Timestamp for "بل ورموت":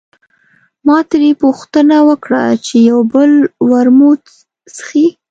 3.13-4.21